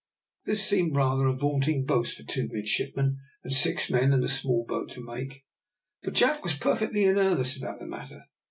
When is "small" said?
4.27-4.65